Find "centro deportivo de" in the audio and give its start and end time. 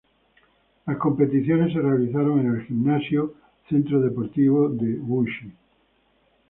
3.69-4.95